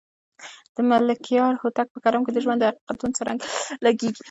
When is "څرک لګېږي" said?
3.17-4.19